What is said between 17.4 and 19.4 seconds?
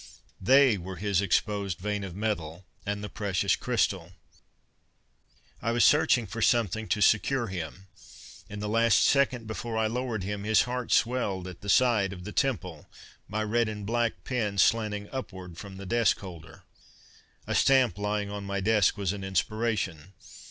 _A stamp lying on my desk was an